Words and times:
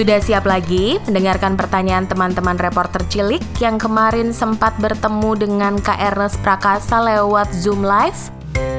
Sudah 0.00 0.16
siap 0.16 0.48
lagi 0.48 0.96
mendengarkan 1.04 1.60
pertanyaan 1.60 2.08
teman-teman 2.08 2.56
reporter 2.56 3.04
cilik 3.12 3.44
yang 3.60 3.76
kemarin 3.76 4.32
sempat 4.32 4.72
bertemu 4.80 5.36
dengan 5.36 5.76
Kak 5.76 6.00
Ernest 6.00 6.40
Prakasa 6.40 7.04
lewat 7.04 7.52
Zoom 7.52 7.84
Live? 7.84 8.32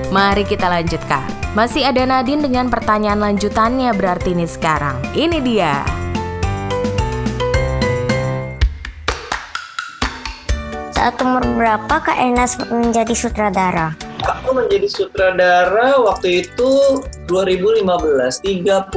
Mari 0.10 0.42
kita 0.50 0.66
lanjutkan. 0.66 1.22
Masih 1.54 1.86
ada 1.86 2.02
Nadine 2.10 2.42
dengan 2.42 2.74
pertanyaan 2.74 3.22
lanjutannya 3.22 3.94
berarti 3.94 4.34
ini 4.34 4.50
sekarang. 4.50 4.98
Ini 5.14 5.38
dia. 5.46 5.86
Saat 10.98 11.22
umur 11.22 11.46
berapa 11.54 12.02
Kak 12.02 12.18
Ernest 12.18 12.66
menjadi 12.74 13.14
sutradara? 13.14 13.94
Aku 14.26 14.58
menjadi 14.58 14.90
sutradara 14.90 16.02
waktu 16.02 16.50
itu 16.50 16.98
2015, 17.30 17.86
33 18.42 18.90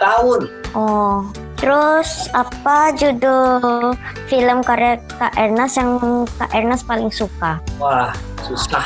tahun. 0.00 0.40
Oh, 0.72 1.28
terus 1.62 2.26
apa 2.34 2.90
judul 2.98 3.94
film 4.26 4.66
karya 4.66 4.98
Kak 5.14 5.38
Ernest 5.38 5.78
yang 5.78 6.26
Kak 6.34 6.50
Ernest 6.50 6.82
paling 6.90 7.14
suka? 7.14 7.62
Wah, 7.78 8.10
susah 8.42 8.82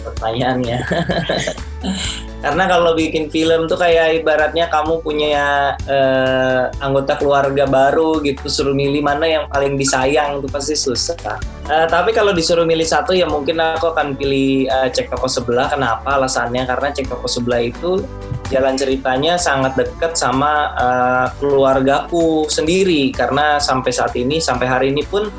pertanyaannya. 0.00 0.80
Karena 2.44 2.68
kalau 2.68 2.92
bikin 2.92 3.32
film 3.32 3.64
tuh 3.64 3.80
kayak 3.80 4.20
ibaratnya 4.20 4.68
kamu 4.68 5.00
punya 5.00 5.72
eh, 5.88 6.68
anggota 6.84 7.16
keluarga 7.16 7.64
baru 7.64 8.20
gitu, 8.20 8.44
suruh 8.52 8.76
milih 8.76 9.00
mana 9.00 9.24
yang 9.24 9.44
paling 9.48 9.80
disayang 9.80 10.44
itu 10.44 10.48
pasti 10.52 10.76
susah. 10.76 11.40
Eh, 11.64 11.86
tapi 11.88 12.12
kalau 12.12 12.36
disuruh 12.36 12.68
milih 12.68 12.84
satu 12.84 13.16
ya 13.16 13.24
mungkin 13.24 13.56
aku 13.56 13.96
akan 13.96 14.12
pilih 14.12 14.68
eh, 14.68 14.88
Cek 14.92 15.08
Toko 15.08 15.24
Sebelah. 15.24 15.72
Kenapa? 15.72 16.20
Alasannya 16.20 16.68
karena 16.68 16.92
Cek 16.92 17.08
Toko 17.08 17.24
Sebelah 17.24 17.64
itu 17.64 18.04
jalan 18.52 18.76
ceritanya 18.76 19.40
sangat 19.40 19.72
dekat 19.74 20.14
sama 20.14 20.76
uh, 20.76 21.26
keluargaku 21.40 22.44
sendiri 22.52 23.08
karena 23.14 23.56
sampai 23.56 23.90
saat 23.90 24.12
ini 24.14 24.36
sampai 24.36 24.66
hari 24.68 24.86
ini 24.92 25.00
pun 25.06 25.32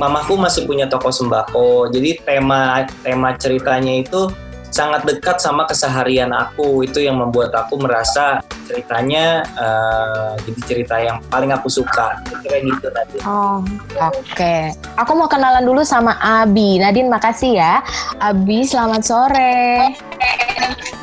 mamaku 0.00 0.36
masih 0.36 0.68
punya 0.68 0.88
toko 0.88 1.08
sembako 1.08 1.92
jadi 1.92 2.20
tema 2.24 2.84
tema 3.00 3.36
ceritanya 3.36 4.00
itu 4.00 4.28
sangat 4.70 5.06
dekat 5.06 5.38
sama 5.38 5.64
keseharian 5.68 6.30
aku 6.34 6.84
itu 6.84 7.02
yang 7.02 7.18
membuat 7.18 7.54
aku 7.54 7.80
merasa 7.80 8.42
ceritanya 8.66 9.46
uh, 9.56 10.34
jadi 10.42 10.60
cerita 10.66 10.96
yang 10.98 11.22
paling 11.30 11.50
aku 11.54 11.70
suka 11.70 12.18
kira 12.42 12.62
gitu 12.62 12.86
Nadine. 12.90 13.22
Oh 13.26 13.62
oke, 13.98 14.22
okay. 14.26 14.74
aku 14.98 15.12
mau 15.14 15.30
kenalan 15.30 15.64
dulu 15.64 15.82
sama 15.86 16.18
Abi. 16.18 16.78
Nadine 16.78 17.10
makasih 17.10 17.58
ya. 17.58 17.74
Abi 18.18 18.66
selamat 18.66 19.02
sore. 19.02 19.66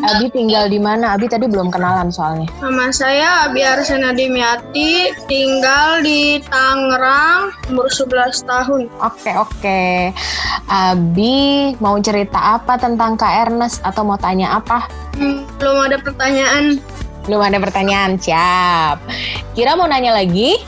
Abi 0.03 0.27
tinggal 0.35 0.67
di 0.67 0.83
mana? 0.83 1.15
Abi 1.15 1.31
tadi 1.31 1.47
belum 1.47 1.71
kenalan 1.71 2.11
soalnya. 2.11 2.51
Nama 2.59 2.91
saya 2.91 3.47
Abi 3.47 3.63
Arsena 3.63 4.11
Dimiati, 4.11 5.15
tinggal 5.31 6.03
di 6.03 6.43
Tangerang, 6.43 7.55
umur 7.71 7.87
11 7.87 8.43
tahun. 8.43 8.81
Oke, 8.99 9.31
oke. 9.31 10.11
Abi 10.67 11.71
mau 11.79 11.95
cerita 12.03 12.59
apa 12.59 12.75
tentang 12.75 13.15
Kak 13.15 13.47
Ernest 13.47 13.79
atau 13.87 14.03
mau 14.03 14.19
tanya 14.19 14.59
apa? 14.59 14.91
Hmm, 15.15 15.47
belum 15.55 15.87
ada 15.87 15.97
pertanyaan. 16.03 16.83
Belum 17.23 17.39
ada 17.39 17.55
pertanyaan, 17.63 18.19
siap. 18.19 18.99
Kira 19.55 19.79
mau 19.79 19.87
nanya 19.87 20.11
lagi? 20.11 20.59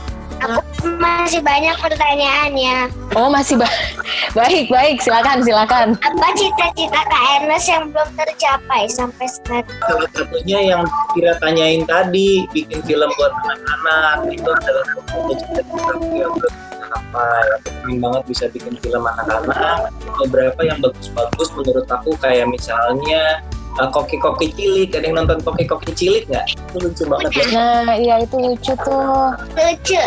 Aku 0.45 0.85
masih 1.01 1.41
banyak 1.41 1.73
pertanyaannya. 1.81 2.93
Oh 3.17 3.33
masih 3.33 3.57
ba 3.57 3.65
baik 4.37 4.69
baik 4.69 5.01
silakan 5.01 5.41
silakan. 5.41 5.97
Apa 6.05 6.27
cita-cita 6.37 7.01
Kak 7.01 7.23
Ernest 7.41 7.65
yang 7.65 7.89
belum 7.89 8.09
tercapai 8.13 8.85
sampai 8.85 9.25
sekarang? 9.25 9.65
Salah 9.89 10.09
satunya 10.13 10.59
yang 10.61 10.83
kira 11.17 11.33
tanyain 11.41 11.81
tadi 11.89 12.45
bikin 12.53 12.77
film 12.85 13.09
buat 13.17 13.33
anak-anak 13.33 14.37
itu 14.37 14.49
adalah 14.53 14.85
cita-cita 15.17 15.81
yang 16.13 16.31
belum 16.37 16.53
tercapai. 16.53 17.45
Aku 17.57 17.69
pengen 17.81 17.97
banget 18.05 18.23
bisa 18.29 18.45
bikin 18.53 18.73
film 18.85 19.01
anak-anak. 19.01 19.89
Beberapa 20.21 20.61
yang 20.61 20.77
bagus-bagus 20.77 21.49
menurut 21.57 21.87
aku 21.89 22.13
kayak 22.21 22.45
misalnya 22.53 23.41
uh, 23.79 23.89
koki-koki 23.91 24.51
cilik. 24.55 24.89
Ada 24.95 25.05
yang 25.07 25.15
nonton 25.23 25.39
koki-koki 25.43 25.91
cilik 25.95 26.23
nggak? 26.29 26.45
Itu 26.51 26.77
lucu 26.83 27.03
banget 27.07 27.31
ya. 27.35 27.45
Nah, 27.55 27.95
iya 27.95 28.15
itu 28.23 28.35
lucu 28.39 28.73
tuh. 28.83 29.31
Lucu. 29.55 30.01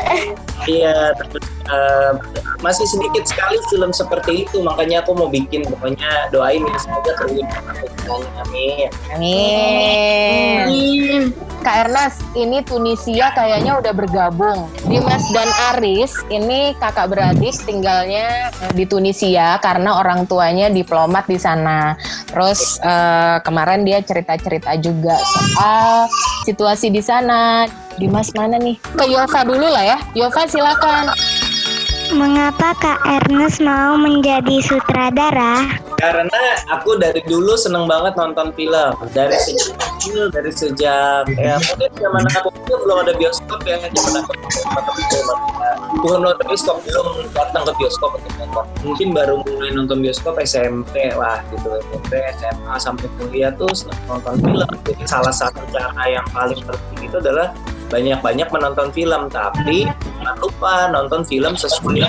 Iya, 0.69 1.13
terus 1.17 1.45
uh, 1.69 2.13
masih 2.65 2.85
sedikit 2.89 3.25
sekali 3.29 3.57
film 3.71 3.95
seperti 3.95 4.49
itu, 4.49 4.61
makanya 4.65 5.05
aku 5.05 5.15
mau 5.15 5.29
bikin. 5.31 5.65
Pokoknya 5.69 6.33
doain 6.35 6.65
ya 6.65 6.77
semoga 6.81 7.13
terwujud. 7.21 7.47
Amin. 8.41 8.89
Amin. 9.13 10.59
Amin. 10.65 11.23
Kak 11.59 11.91
Ernest, 11.91 12.23
ini 12.39 12.63
Tunisia 12.63 13.35
kayaknya 13.35 13.83
udah 13.83 13.93
bergabung. 13.93 14.71
Dimas 14.87 15.21
dan 15.35 15.51
Aris 15.75 16.15
ini 16.31 16.73
kakak 16.79 17.13
beradik 17.13 17.53
tinggalnya 17.67 18.49
di 18.73 18.87
Tunisia 18.87 19.59
karena 19.61 19.99
orang 19.99 20.25
tuanya 20.25 20.71
diplomat 20.71 21.27
di 21.27 21.37
sana. 21.37 21.99
Terus 22.31 22.79
uh, 22.81 23.43
kemarin 23.43 23.83
dia 23.83 24.01
cerita-cerita 24.01 24.79
juga 24.81 25.19
soal 25.19 26.09
situasi 26.47 26.89
di 26.95 27.03
sana. 27.03 27.67
Dimas 27.99 28.31
mana 28.39 28.57
nih? 28.63 28.79
Ke 28.95 29.05
Yova 29.11 29.43
dulu 29.43 29.67
lah 29.67 29.85
ya. 29.85 29.99
Yova 30.15 30.47
silakan. 30.47 31.11
Mengapa 32.09 32.73
Kak 32.81 33.05
Ernest 33.05 33.61
mau 33.61 33.93
menjadi 34.01 34.65
sutradara? 34.65 35.69
Karena 36.01 36.57
aku 36.73 36.97
dari 36.97 37.21
dulu 37.29 37.53
seneng 37.53 37.85
banget 37.85 38.17
nonton 38.17 38.49
film. 38.57 38.97
Dari 39.13 39.37
sejak 39.37 39.77
kecil, 39.77 40.33
dari 40.33 40.49
sejak 40.49 41.29
ya 41.37 41.61
mungkin 41.61 41.91
zaman 42.01 42.25
aku 42.33 42.49
kecil 42.55 42.77
belum 42.81 42.99
ada 43.05 43.13
bioskop 43.13 43.61
ya. 43.69 43.77
Zaman 43.93 44.25
aku 44.25 44.33
bukan 46.01 46.21
nonton 46.25 46.45
bioskop 46.49 46.77
belum 46.89 47.07
datang 47.37 47.63
ke 47.69 47.73
bioskop 47.77 48.11
untuk 48.17 48.33
nonton. 48.41 48.65
Mungkin 48.89 49.09
baru 49.13 49.35
mulai 49.45 49.71
nonton 49.77 50.01
bioskop 50.01 50.41
SMP 50.41 51.13
lah 51.13 51.45
gitu. 51.53 51.77
SMP, 51.93 52.13
SMA 52.41 52.75
sampai 52.81 53.07
kuliah 53.21 53.53
tuh 53.53 53.69
nonton 54.09 54.41
film. 54.41 54.71
Jadi 54.89 55.05
salah 55.05 55.35
satu 55.35 55.61
cara 55.69 56.05
yang 56.09 56.25
paling 56.33 56.63
penting 56.65 57.11
itu 57.13 57.17
adalah 57.21 57.53
banyak-banyak 57.89 58.49
menonton 58.53 58.89
film 58.93 59.33
tapi 59.33 59.89
jangan 60.29 60.45
lupa 60.45 60.93
nonton 60.93 61.25
film 61.25 61.57
sesuai 61.57 62.05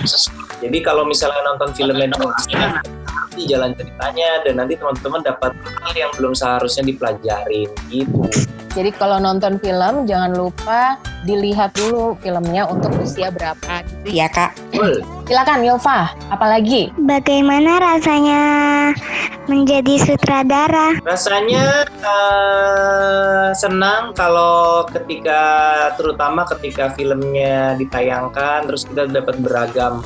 jadi 0.59 0.77
kalau 0.83 1.07
misalnya 1.07 1.39
nonton 1.47 1.71
film 1.71 1.95
yang 1.95 2.11
nanti 2.11 3.47
jalan 3.47 3.71
ceritanya 3.71 4.43
dan 4.43 4.59
nanti 4.59 4.75
teman-teman 4.75 5.23
dapat 5.23 5.55
hal 5.55 5.93
yang 5.95 6.11
belum 6.19 6.35
seharusnya 6.35 6.83
dipelajarin 6.83 7.71
gitu 7.87 8.27
jadi 8.73 8.89
kalau 8.93 9.17
nonton 9.17 9.57
film 9.57 10.05
jangan 10.05 10.31
lupa 10.37 10.97
dilihat 11.25 11.75
dulu 11.75 12.15
filmnya 12.23 12.69
untuk 12.69 12.93
usia 13.01 13.33
berapa 13.33 13.83
gitu 14.05 14.15
ya 14.15 14.27
kak. 14.31 14.55
Silakan 15.29 15.61
Yova, 15.61 16.09
apalagi? 16.33 16.89
Bagaimana 16.97 17.77
rasanya 17.77 18.41
menjadi 19.45 20.01
sutradara? 20.01 20.97
Rasanya 21.05 21.85
uh, 22.01 23.53
senang 23.53 24.15
kalau 24.17 24.85
ketika 24.89 25.41
terutama 25.99 26.45
ketika 26.57 26.89
filmnya 26.97 27.77
ditayangkan 27.77 28.65
terus 28.65 28.85
kita 28.89 29.05
dapat 29.05 29.37
beragam 29.41 30.01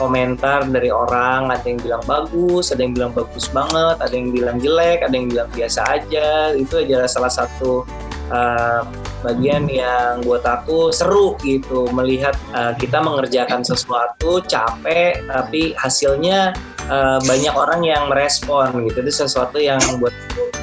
komentar 0.00 0.64
dari 0.64 0.88
orang 0.88 1.52
ada 1.52 1.62
yang 1.68 1.76
bilang 1.76 2.00
bagus 2.08 2.72
ada 2.72 2.80
yang 2.80 2.96
bilang 2.96 3.12
bagus 3.12 3.52
banget 3.52 4.00
ada 4.00 4.14
yang 4.16 4.32
bilang 4.32 4.56
jelek 4.56 5.04
ada 5.04 5.12
yang 5.12 5.28
bilang 5.28 5.48
biasa 5.52 5.80
aja 5.84 6.56
itu 6.56 6.74
adalah 6.80 7.04
salah 7.04 7.28
satu 7.28 7.84
uh, 8.32 8.82
bagian 9.20 9.68
yang 9.68 10.24
buat 10.24 10.40
aku 10.40 10.88
seru 10.88 11.36
gitu 11.44 11.84
melihat 11.92 12.32
uh, 12.56 12.72
kita 12.72 13.04
mengerjakan 13.04 13.60
sesuatu 13.60 14.40
capek 14.48 15.20
tapi 15.28 15.76
hasilnya 15.76 16.56
uh, 16.88 17.20
banyak 17.28 17.52
orang 17.52 17.84
yang 17.84 18.08
merespon 18.08 18.72
gitu 18.88 19.04
itu 19.04 19.12
sesuatu 19.12 19.60
yang 19.60 19.80
buat 20.00 20.16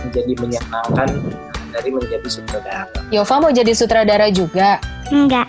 menjadi 0.09 0.33
menyenangkan 0.41 1.09
dari 1.77 1.89
menjadi 1.93 2.27
sutradara. 2.31 2.87
Yova 3.13 3.35
mau 3.43 3.51
jadi 3.53 3.71
sutradara 3.75 4.27
juga? 4.33 4.81
Enggak. 5.13 5.45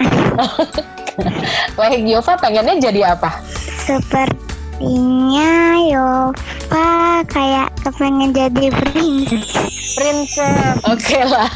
Baik, 1.79 2.03
Yova 2.07 2.37
pengennya 2.39 2.91
jadi 2.91 3.17
apa? 3.17 3.41
Sepertinya 3.89 5.81
Yova 5.81 7.25
kayak 7.25 7.73
kepengen 7.81 8.37
jadi 8.37 8.69
princess. 8.69 9.97
Princess. 9.97 10.77
Oke 10.85 11.17
okay 11.17 11.25
lah. 11.25 11.49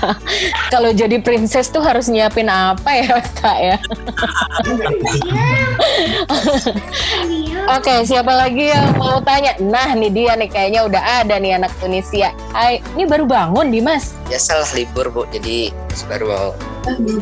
Kalau 0.72 0.96
jadi 0.96 1.20
princess 1.20 1.68
tuh 1.68 1.84
harus 1.84 2.08
nyiapin 2.08 2.48
apa 2.48 2.88
ya, 2.88 3.20
Kak 3.36 3.58
ya? 3.60 3.76
Oke, 7.68 7.84
okay, 7.84 7.98
siapa 8.08 8.32
lagi 8.32 8.72
yang 8.72 8.96
mau 8.96 9.20
tanya? 9.20 9.52
Nah, 9.60 9.92
nih 9.92 10.08
dia 10.08 10.32
nih 10.32 10.48
kayaknya 10.48 10.88
udah 10.88 11.02
ada 11.20 11.36
nih 11.36 11.60
anak 11.60 11.70
Tunisia. 11.84 12.32
Hai, 12.56 12.80
ini 12.96 13.04
baru 13.04 13.28
bangun, 13.28 13.68
Dimas? 13.68 14.16
Ya 14.32 14.40
salah 14.40 14.72
libur, 14.72 15.12
Bu. 15.12 15.28
Jadi 15.28 15.68
baru 16.08 16.56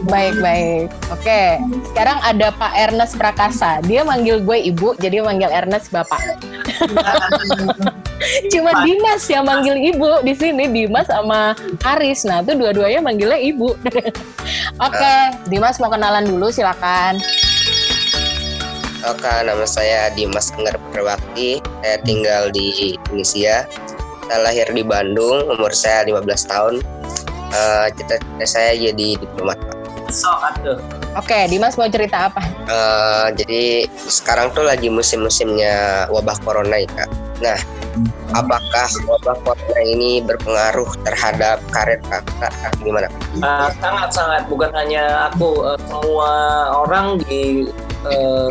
Baik, 0.09 0.41
baik. 0.41 0.89
Oke, 1.13 1.61
sekarang 1.93 2.17
ada 2.25 2.49
Pak 2.57 2.73
Ernest 2.73 3.21
Prakasa. 3.21 3.85
Dia 3.85 4.01
manggil 4.01 4.41
gue 4.41 4.59
ibu, 4.73 4.97
jadi 4.97 5.21
manggil 5.21 5.53
Ernest 5.53 5.93
bapak. 5.93 6.41
Cuma 8.53 8.73
Dimas 8.85 9.25
yang 9.29 9.45
manggil 9.45 9.77
ibu 9.77 10.25
di 10.25 10.33
sini, 10.33 10.65
Dimas 10.69 11.09
sama 11.09 11.53
Aris. 11.85 12.25
Nah, 12.25 12.41
itu 12.41 12.57
dua-duanya 12.57 13.05
manggilnya 13.05 13.37
ibu. 13.37 13.77
Oke, 14.87 15.15
Dimas 15.53 15.77
mau 15.77 15.93
kenalan 15.93 16.25
dulu, 16.25 16.49
silakan. 16.49 17.21
Oke, 19.09 19.33
nama 19.45 19.65
saya 19.65 20.13
Dimas 20.13 20.53
Enggar 20.57 20.77
Perwakti. 20.93 21.61
Saya 21.85 21.97
tinggal 22.05 22.53
di 22.53 22.97
Tunisia. 23.09 23.65
Saya 24.29 24.39
lahir 24.47 24.69
di 24.73 24.85
Bandung, 24.85 25.49
umur 25.53 25.73
saya 25.73 26.05
15 26.05 26.49
tahun. 26.49 26.75
Uh, 27.51 27.87
cita-cita 27.99 28.47
saya 28.47 28.73
jadi 28.79 29.19
diplomat. 29.19 29.59
So, 30.11 30.31
atuh. 30.31 30.79
Oke, 31.19 31.47
Dimas 31.51 31.75
mau 31.75 31.91
cerita 31.91 32.31
apa? 32.31 32.43
Uh, 32.71 33.35
jadi 33.35 33.91
sekarang 34.07 34.55
tuh 34.55 34.67
lagi 34.67 34.87
musim-musimnya 34.91 36.07
wabah 36.11 36.39
corona 36.43 36.83
ya 36.83 36.89
kak. 36.95 37.11
Nah, 37.43 37.59
apakah 38.35 38.89
wabah 39.07 39.37
corona 39.43 39.81
ini 39.83 40.23
berpengaruh 40.23 40.91
terhadap 41.03 41.59
karir 41.75 41.99
kakak? 42.07 42.55
Gimana? 42.83 43.11
Uh, 43.43 43.71
sangat 43.83 44.11
sangat 44.15 44.43
bukan 44.47 44.71
hanya 44.75 45.31
aku, 45.31 45.67
uh, 45.67 45.79
semua 45.91 46.31
orang 46.87 47.19
di 47.27 47.71
uh, 48.07 48.51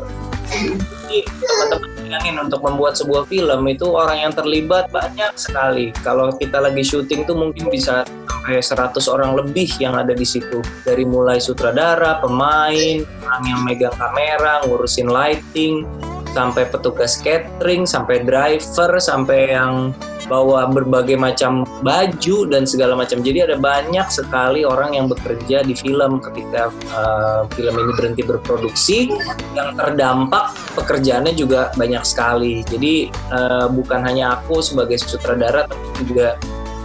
teman-teman 1.08 1.92
bayangin 2.04 2.36
untuk 2.42 2.60
membuat 2.66 2.98
sebuah 2.98 3.30
film 3.30 3.62
itu 3.70 3.88
orang 3.88 4.18
yang 4.28 4.34
terlibat 4.34 4.92
banyak 4.92 5.32
sekali. 5.38 5.92
Kalau 6.04 6.34
kita 6.36 6.58
lagi 6.60 6.82
syuting 6.82 7.24
tuh 7.24 7.38
mungkin 7.38 7.70
bisa 7.70 8.04
sampai 8.50 8.98
100 8.98 9.14
orang 9.14 9.32
lebih 9.38 9.70
yang 9.78 9.94
ada 9.94 10.18
di 10.18 10.26
situ. 10.26 10.66
Dari 10.82 11.06
mulai 11.06 11.38
sutradara, 11.38 12.18
pemain, 12.18 13.06
orang 13.22 13.44
yang 13.46 13.62
megang 13.62 13.94
kamera, 13.94 14.66
ngurusin 14.66 15.06
lighting, 15.06 15.86
sampai 16.34 16.66
petugas 16.66 17.22
catering, 17.22 17.86
sampai 17.86 18.26
driver, 18.26 18.98
sampai 18.98 19.54
yang 19.54 19.94
bawa 20.30 20.70
berbagai 20.70 21.18
macam 21.18 21.66
baju 21.82 22.38
dan 22.50 22.66
segala 22.66 22.94
macam. 22.94 23.22
Jadi 23.26 23.50
ada 23.50 23.58
banyak 23.58 24.08
sekali 24.14 24.62
orang 24.62 24.94
yang 24.94 25.10
bekerja 25.10 25.66
di 25.66 25.74
film 25.74 26.22
ketika 26.22 26.70
uh, 26.94 27.50
film 27.58 27.74
ini 27.74 27.92
berhenti 27.98 28.22
berproduksi 28.22 29.10
yang 29.58 29.74
terdampak 29.74 30.54
pekerjaannya 30.78 31.34
juga 31.34 31.74
banyak 31.74 32.06
sekali. 32.06 32.62
Jadi 32.62 33.10
uh, 33.34 33.66
bukan 33.74 34.06
hanya 34.06 34.38
aku 34.38 34.62
sebagai 34.62 35.02
sutradara 35.02 35.66
tapi 35.66 36.06
juga 36.06 36.38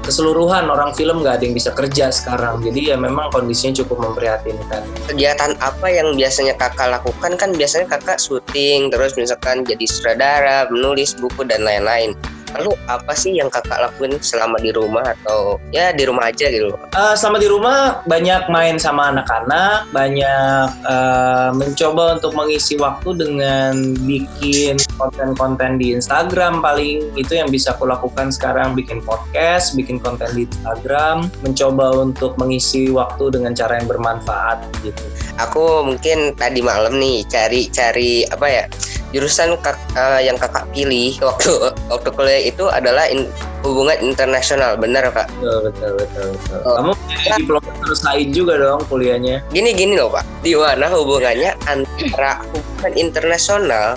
keseluruhan 0.05 0.69
orang 0.69 0.93
film 0.93 1.25
nggak 1.25 1.41
ada 1.41 1.45
yang 1.49 1.57
bisa 1.57 1.73
kerja 1.73 2.13
sekarang. 2.13 2.61
Jadi 2.61 2.93
ya 2.93 2.97
memang 3.01 3.33
kondisinya 3.33 3.81
cukup 3.83 4.13
memprihatinkan. 4.13 4.85
Kegiatan 5.09 5.57
apa 5.59 5.87
yang 5.89 6.13
biasanya 6.15 6.55
kakak 6.61 6.93
lakukan 7.01 7.35
kan 7.41 7.51
biasanya 7.57 7.89
kakak 7.89 8.21
syuting 8.21 8.93
terus 8.93 9.17
misalkan 9.17 9.65
jadi 9.65 9.89
sutradara, 9.89 10.69
menulis 10.69 11.17
buku 11.17 11.49
dan 11.49 11.65
lain-lain. 11.65 12.13
Lalu 12.55 12.71
apa 12.87 13.13
sih 13.15 13.35
yang 13.35 13.51
kakak 13.51 13.79
lakuin 13.79 14.17
selama 14.23 14.59
di 14.63 14.71
rumah 14.71 15.15
atau 15.21 15.59
ya 15.75 15.91
di 15.91 16.07
rumah 16.07 16.31
aja 16.31 16.47
gitu? 16.49 16.75
Uh, 16.95 17.15
selama 17.19 17.39
di 17.43 17.49
rumah 17.51 17.79
banyak 18.07 18.47
main 18.51 18.79
sama 18.79 19.11
anak-anak, 19.11 19.91
banyak 19.91 20.69
uh, 20.87 21.51
mencoba 21.55 22.19
untuk 22.19 22.33
mengisi 22.39 22.79
waktu 22.79 23.11
dengan 23.19 23.99
bikin 24.07 24.79
konten-konten 24.95 25.77
di 25.83 25.99
Instagram 25.99 26.63
paling 26.63 27.11
itu 27.19 27.35
yang 27.35 27.51
bisa 27.51 27.75
aku 27.75 27.91
lakukan 27.91 28.31
sekarang 28.31 28.79
bikin 28.79 29.03
podcast, 29.03 29.75
bikin 29.75 29.99
konten 29.99 30.31
di 30.35 30.47
Instagram, 30.47 31.29
mencoba 31.43 31.91
untuk 31.99 32.39
mengisi 32.39 32.91
waktu 32.91 33.35
dengan 33.35 33.53
cara 33.53 33.83
yang 33.83 33.91
bermanfaat 33.91 34.63
gitu. 34.87 35.05
Aku 35.43 35.83
mungkin 35.83 36.33
tadi 36.39 36.63
malam 36.63 36.97
nih 37.03 37.27
cari-cari 37.27 38.23
apa 38.31 38.47
ya 38.47 38.65
jurusan 39.15 39.55
kak, 39.63 39.79
uh, 39.95 40.19
yang 40.19 40.35
kakak 40.35 40.67
pilih 40.75 41.15
waktu 41.29 41.71
waktu 41.87 42.09
kuliah 42.11 42.43
itu 42.51 42.67
adalah 42.67 43.07
in, 43.07 43.31
hubungan 43.63 43.97
internasional, 44.03 44.75
benar 44.75 45.07
kak? 45.15 45.31
Betul 45.39 45.71
betul 45.71 45.91
betul. 46.03 46.27
betul. 46.35 46.59
Oh. 46.67 46.75
Kamu 46.83 46.93
jadi 47.07 47.31
diplomat 47.47 47.75
selesai 47.87 48.19
juga 48.35 48.55
dong 48.59 48.83
kuliahnya? 48.91 49.47
Gini 49.55 49.71
gini 49.73 49.95
loh 49.95 50.11
pak, 50.11 50.27
di 50.43 50.59
mana 50.59 50.91
hubungannya 50.91 51.55
antara 51.71 52.43
hubungan 52.51 52.93
internasional 52.99 53.95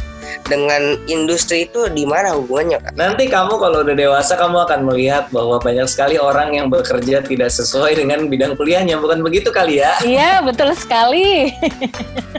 dengan 0.48 0.96
industri 1.12 1.68
itu 1.68 1.92
di 1.92 2.08
mana 2.08 2.36
hubungannya 2.38 2.80
kak? 2.80 2.94
Nanti 2.96 3.28
kamu 3.28 3.60
kalau 3.60 3.84
udah 3.84 3.96
dewasa 3.96 4.40
kamu 4.40 4.64
akan 4.64 4.80
melihat 4.88 5.28
bahwa 5.34 5.60
banyak 5.60 5.88
sekali 5.90 6.16
orang 6.16 6.56
yang 6.56 6.68
bekerja 6.72 7.26
tidak 7.26 7.52
sesuai 7.52 8.00
dengan 8.00 8.30
bidang 8.32 8.56
kuliahnya, 8.56 9.02
bukan 9.02 9.20
begitu 9.26 9.52
kali 9.52 9.84
ya? 9.84 9.98
Iya 10.06 10.46
betul 10.46 10.72
sekali. 10.78 11.52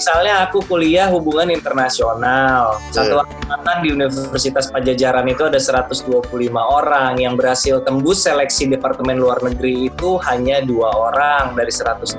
misalnya 0.00 0.48
aku 0.48 0.64
kuliah 0.64 1.12
hubungan 1.12 1.52
internasional. 1.52 2.80
Satu 2.88 3.20
angkatan 3.20 3.84
di 3.84 3.92
Universitas 3.92 4.72
Pajajaran 4.72 5.28
itu 5.28 5.44
ada 5.44 5.60
125 5.60 6.24
orang 6.56 7.20
yang 7.20 7.36
berhasil 7.36 7.84
tembus 7.84 8.24
seleksi 8.24 8.72
Departemen 8.72 9.20
Luar 9.20 9.44
Negeri 9.44 9.92
itu 9.92 10.16
hanya 10.24 10.64
dua 10.64 10.88
orang 10.88 11.52
dari 11.52 11.68
125. 11.68 12.16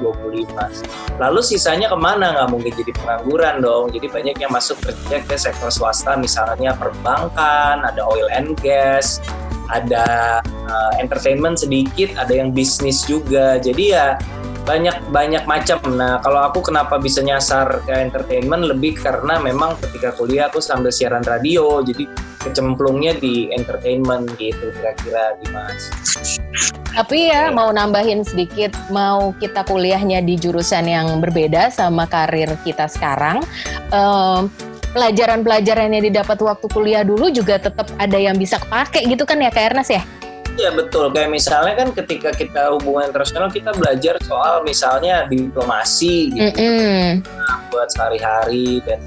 Lalu 1.18 1.42
sisanya 1.42 1.90
ke 1.90 1.98
mana? 1.98 2.38
Nggak 2.38 2.50
mungkin 2.54 2.72
jadi 2.78 2.92
pengangguran 2.94 3.56
dong. 3.66 3.90
Jadi 3.90 4.08
banyak 4.14 4.36
yang 4.38 4.54
masuk 4.54 4.78
kerja 4.86 5.18
ke 5.26 5.34
sektor 5.42 5.74
swasta, 5.74 6.14
misalnya 6.22 6.78
perbankan, 6.78 7.82
ada 7.82 8.02
oil 8.06 8.30
and 8.30 8.62
gas, 8.62 9.18
ada 9.74 10.38
uh, 10.70 10.94
entertainment 11.02 11.58
sedikit, 11.58 12.14
ada 12.22 12.30
yang 12.30 12.54
bisnis 12.54 13.02
juga. 13.10 13.58
Jadi 13.58 13.98
ya 13.98 14.22
banyak 14.64 14.98
banyak 15.10 15.44
macam. 15.50 15.82
Nah, 15.98 16.22
kalau 16.22 16.46
aku 16.46 16.72
kenapa 16.72 17.02
bisa 17.02 17.20
nyasar 17.26 17.82
ke 17.86 17.94
entertainment 17.94 18.66
lebih 18.70 18.98
karena 18.98 19.42
memang 19.42 19.78
ketika 19.82 20.14
kuliah 20.14 20.48
aku 20.48 20.62
sambil 20.62 20.94
siaran 20.94 21.26
radio, 21.26 21.82
jadi 21.82 22.06
kecemplungnya 22.42 23.18
di 23.22 23.54
entertainment 23.54 24.26
gitu 24.38 24.74
kira-kira 24.74 25.38
Dimas. 25.42 25.94
Tapi 26.92 27.32
ya 27.32 27.54
mau 27.54 27.72
nambahin 27.72 28.26
sedikit, 28.28 28.76
mau 28.92 29.32
kita 29.40 29.64
kuliahnya 29.64 30.20
di 30.26 30.36
jurusan 30.36 30.90
yang 30.90 31.08
berbeda 31.24 31.72
sama 31.72 32.10
karir 32.10 32.52
kita 32.68 32.90
sekarang. 32.92 33.46
Um, 33.96 34.52
pelajaran-pelajaran 34.92 35.96
yang 35.96 36.04
didapat 36.12 36.36
waktu 36.44 36.68
kuliah 36.68 37.04
dulu 37.08 37.32
juga 37.32 37.56
tetap 37.56 37.88
ada 37.96 38.20
yang 38.20 38.36
bisa 38.36 38.60
kepake 38.60 39.08
gitu 39.08 39.24
kan 39.24 39.40
ya 39.40 39.48
Kak 39.48 39.72
Ernest 39.72 39.92
ya? 39.96 40.04
Iya 40.60 40.70
betul. 40.76 41.12
Kayak 41.16 41.30
misalnya 41.32 41.74
kan 41.80 41.90
ketika 41.96 42.30
kita 42.36 42.76
hubungan 42.76 43.12
internasional 43.12 43.48
kita 43.48 43.72
belajar 43.76 44.20
soal 44.28 44.66
misalnya 44.68 45.28
diplomasi 45.32 46.32
gitu. 46.36 46.60
Mm 46.60 46.74
-hmm. 46.76 47.08
nah, 47.24 47.58
buat 47.72 47.88
sehari-hari 47.92 48.84
dan 48.84 49.00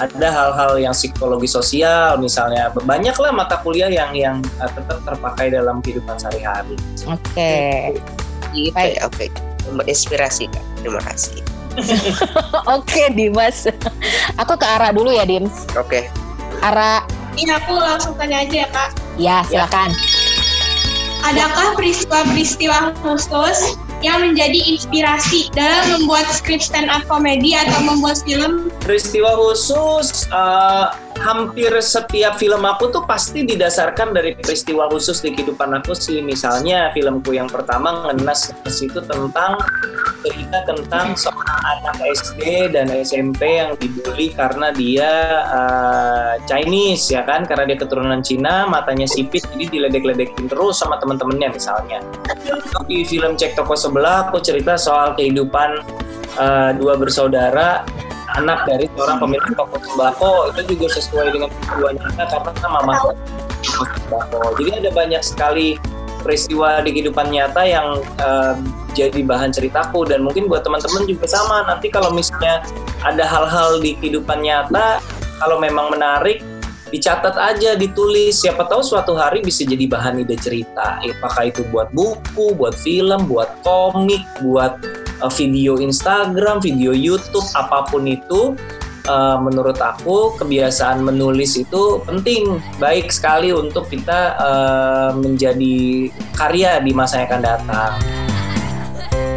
ada 0.00 0.28
hal-hal 0.32 0.80
yang 0.80 0.96
psikologi 0.96 1.44
sosial 1.44 2.16
misalnya 2.16 2.72
banyaklah 2.88 3.30
mata 3.36 3.60
kuliah 3.60 3.92
yang 3.92 4.16
yang 4.16 4.40
uh, 4.56 4.70
tetap 4.72 5.04
terpakai 5.04 5.52
dalam 5.52 5.84
kehidupan 5.84 6.16
sehari-hari. 6.16 6.74
Oke. 7.04 7.20
Okay. 7.36 7.78
Gitu 8.56 8.72
Baik, 8.72 8.96
oke. 9.04 9.14
Okay. 9.14 9.28
Menginspirasi 9.76 10.48
kak. 10.50 10.64
Terima 10.80 11.00
kasih. 11.04 11.38
oke 12.66 12.82
okay, 12.82 13.12
Dimas. 13.12 13.68
Aku 14.40 14.56
ke 14.56 14.66
arah 14.66 14.90
dulu 14.90 15.12
ya 15.12 15.28
Dims. 15.28 15.68
Oke. 15.76 16.08
Okay. 16.08 16.64
Ara. 16.64 17.04
Ini 17.38 17.56
aku 17.56 17.78
langsung 17.78 18.16
tanya 18.18 18.42
aja 18.42 18.56
ya 18.66 18.68
kak. 18.72 18.90
Ya 19.20 19.36
silakan. 19.46 19.92
Ya. 19.92 20.09
Adakah 21.20 21.76
peristiwa-peristiwa 21.76 22.96
khusus 23.04 23.76
yang 24.00 24.24
menjadi 24.24 24.56
inspirasi 24.72 25.52
dalam 25.52 26.00
membuat 26.00 26.24
skrip 26.32 26.64
stand 26.64 26.88
up 26.88 27.04
komedi 27.12 27.52
atau 27.52 27.84
membuat 27.84 28.24
film? 28.24 28.72
Peristiwa 28.80 29.36
khusus 29.36 30.24
uh, 30.32 30.96
hampir 31.20 31.70
setiap 31.84 32.40
film 32.40 32.64
aku 32.64 32.88
tuh 32.88 33.04
pasti 33.04 33.44
didasarkan 33.44 34.16
dari 34.16 34.32
peristiwa 34.34 34.88
khusus 34.88 35.20
di 35.20 35.36
kehidupan 35.36 35.76
aku 35.76 35.92
sih. 35.92 36.24
Misalnya 36.24 36.90
filmku 36.96 37.36
yang 37.36 37.46
pertama 37.46 38.08
ngenas 38.08 38.50
itu 38.80 39.00
tentang 39.04 39.60
cerita 40.20 40.58
tentang 40.68 41.16
seorang 41.16 41.60
anak 41.80 41.96
SD 42.12 42.72
dan 42.76 42.92
SMP 42.92 43.60
yang 43.60 43.72
dibully 43.80 44.32
karena 44.32 44.68
dia 44.72 45.10
uh, 45.48 46.32
Chinese 46.44 47.08
ya 47.12 47.24
kan 47.24 47.48
karena 47.48 47.72
dia 47.72 47.78
keturunan 47.80 48.20
Cina 48.20 48.68
matanya 48.68 49.08
sipit 49.08 49.44
jadi 49.56 49.68
diledek-ledekin 49.68 50.48
terus 50.48 50.80
sama 50.80 51.00
temen-temennya 51.00 51.52
misalnya. 51.52 51.98
Di 52.84 53.04
film 53.04 53.36
Cek 53.36 53.56
Toko 53.56 53.76
Sebelah 53.76 54.28
aku 54.28 54.40
cerita 54.44 54.76
soal 54.76 55.16
kehidupan 55.16 55.80
uh, 56.36 56.70
dua 56.76 56.96
bersaudara 57.00 57.84
anak 58.38 58.66
dari 58.68 58.86
seorang 58.94 59.18
pemilik 59.18 59.52
toko 59.56 59.76
sembako 59.82 60.32
itu 60.54 60.60
juga 60.76 60.86
sesuai 60.98 61.26
dengan 61.34 61.48
tujuan 61.50 61.94
nyata 61.98 62.36
karena 62.38 62.68
mama 62.70 62.92
toko 63.00 63.22
sembako. 63.62 64.40
Jadi 64.60 64.70
ada 64.84 64.90
banyak 64.94 65.22
sekali 65.24 65.68
peristiwa 66.20 66.84
di 66.84 66.92
kehidupan 66.92 67.32
nyata 67.32 67.62
yang 67.64 67.98
uh, 68.20 68.54
jadi 68.92 69.24
bahan 69.24 69.50
ceritaku 69.54 70.04
dan 70.04 70.20
mungkin 70.20 70.46
buat 70.46 70.62
teman-teman 70.62 71.08
juga 71.08 71.26
sama. 71.26 71.64
Nanti 71.64 71.88
kalau 71.88 72.12
misalnya 72.12 72.60
ada 73.00 73.24
hal-hal 73.24 73.80
di 73.80 73.96
kehidupan 73.96 74.44
nyata 74.44 75.00
kalau 75.40 75.56
memang 75.56 75.88
menarik 75.88 76.44
dicatat 76.90 77.38
aja, 77.38 77.78
ditulis. 77.78 78.42
Siapa 78.42 78.66
tahu 78.66 78.82
suatu 78.82 79.14
hari 79.14 79.40
bisa 79.40 79.62
jadi 79.62 79.86
bahan 79.86 80.20
ide 80.26 80.36
cerita. 80.36 80.98
Apakah 81.00 81.48
itu 81.48 81.62
buat 81.70 81.88
buku, 81.94 82.52
buat 82.58 82.74
film, 82.76 83.30
buat 83.30 83.48
komik, 83.62 84.26
buat 84.42 84.76
video 85.28 85.76
Instagram, 85.76 86.64
video 86.64 86.96
YouTube, 86.96 87.44
apa 87.52 87.84
pun 87.92 88.08
itu 88.08 88.56
uh, 89.10 89.36
menurut 89.42 89.76
aku 89.76 90.32
kebiasaan 90.40 91.04
menulis 91.04 91.60
itu 91.60 92.00
penting, 92.08 92.62
baik 92.80 93.12
sekali 93.12 93.52
untuk 93.52 93.90
kita 93.92 94.38
uh, 94.40 95.10
menjadi 95.18 96.08
karya 96.32 96.80
di 96.80 96.96
masa 96.96 97.20
yang 97.20 97.28
akan 97.28 97.42
datang. 97.44 97.92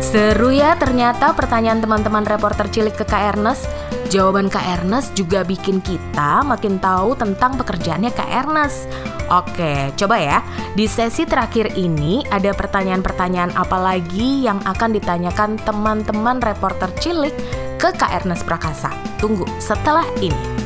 Seru 0.03 0.53
ya 0.53 0.77
ternyata 0.77 1.33
pertanyaan 1.33 1.81
teman-teman 1.81 2.21
reporter 2.27 2.69
cilik 2.69 2.93
ke 2.93 3.01
Kak 3.07 3.33
Ernest. 3.33 3.65
Jawaban 4.13 4.45
Kak 4.45 4.61
Ernest 4.61 5.17
juga 5.17 5.41
bikin 5.41 5.81
kita 5.81 6.45
makin 6.45 6.77
tahu 6.77 7.17
tentang 7.17 7.57
pekerjaannya 7.57 8.13
Kak 8.13 8.29
Ernest. 8.29 8.85
Oke, 9.33 9.89
coba 9.97 10.21
ya. 10.21 10.37
Di 10.77 10.85
sesi 10.85 11.25
terakhir 11.25 11.73
ini 11.73 12.21
ada 12.29 12.53
pertanyaan-pertanyaan 12.53 13.57
apa 13.57 13.73
lagi 13.81 14.45
yang 14.45 14.61
akan 14.69 14.93
ditanyakan 14.93 15.57
teman-teman 15.65 16.37
reporter 16.45 16.93
cilik 17.01 17.33
ke 17.81 17.89
Kak 17.89 18.21
Ernest 18.21 18.45
Prakasa. 18.45 18.93
Tunggu 19.17 19.49
setelah 19.57 20.05
ini. 20.21 20.62